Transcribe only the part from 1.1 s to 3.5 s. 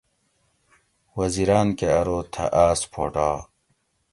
وزیراۤن کہ اۤرو تھہ آۤس پھوٹا